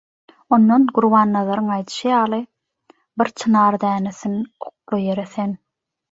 Ondan 0.55 0.85
Gurbannazaryň 0.99 1.67
aýdyşy 1.73 2.07
ýaly 2.11 2.39
«Bir 3.23 3.29
çynar 3.41 3.77
dänesin 3.83 4.39
okla 4.71 4.99
ýere 5.05 5.27
sen…» 5.35 5.55